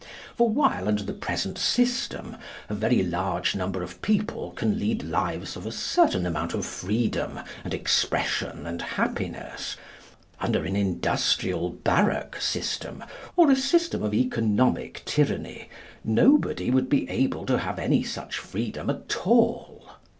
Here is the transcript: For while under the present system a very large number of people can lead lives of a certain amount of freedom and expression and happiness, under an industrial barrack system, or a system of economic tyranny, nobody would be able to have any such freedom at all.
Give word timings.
For 0.35 0.49
while 0.49 0.87
under 0.87 1.03
the 1.03 1.13
present 1.13 1.59
system 1.59 2.35
a 2.69 2.73
very 2.73 3.03
large 3.03 3.55
number 3.55 3.83
of 3.83 4.01
people 4.01 4.49
can 4.49 4.79
lead 4.79 5.03
lives 5.03 5.55
of 5.55 5.67
a 5.67 5.71
certain 5.71 6.25
amount 6.25 6.55
of 6.55 6.65
freedom 6.65 7.39
and 7.63 7.71
expression 7.71 8.65
and 8.65 8.81
happiness, 8.81 9.77
under 10.39 10.65
an 10.65 10.75
industrial 10.75 11.69
barrack 11.69 12.41
system, 12.41 13.03
or 13.35 13.51
a 13.51 13.55
system 13.55 14.01
of 14.01 14.15
economic 14.15 15.03
tyranny, 15.05 15.69
nobody 16.03 16.71
would 16.71 16.89
be 16.89 17.07
able 17.07 17.45
to 17.45 17.59
have 17.59 17.77
any 17.77 18.01
such 18.01 18.39
freedom 18.39 18.89
at 18.89 19.15
all. 19.27 19.87